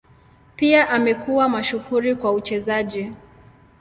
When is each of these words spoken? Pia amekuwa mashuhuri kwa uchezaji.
Pia 0.55 0.89
amekuwa 0.89 1.49
mashuhuri 1.49 2.15
kwa 2.15 2.31
uchezaji. 2.31 3.11